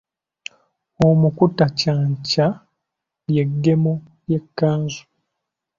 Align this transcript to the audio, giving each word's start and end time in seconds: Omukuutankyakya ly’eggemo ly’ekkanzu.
Omukuutankyakya 1.07 2.45
ly’eggemo 3.31 3.93
ly’ekkanzu. 4.27 5.03